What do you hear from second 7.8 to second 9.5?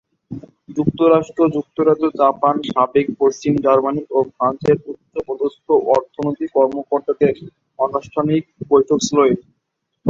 অনানুষ্ঠানিক বৈঠক ছিল এটি।